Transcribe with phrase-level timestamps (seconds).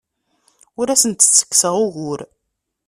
[0.79, 2.19] Ur asent-ttekkseɣ ugur.